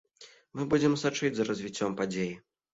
[0.59, 2.37] Мы будзем сачыць за развіццём падзей.